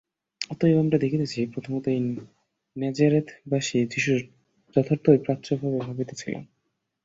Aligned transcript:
অতএব 0.51 0.77
আমরা 0.79 0.97
দেখিতেছি, 0.97 1.39
প্রথমত 1.45 1.85
এই 1.87 2.01
ন্যাজারেথবাসী 2.75 3.79
যীশু 3.85 4.13
যথার্থই 4.75 5.19
প্রাচ্য 5.25 5.47
ভাবে 5.61 5.79
ভাবিত 5.79 6.09
ছিলেন। 6.13 6.43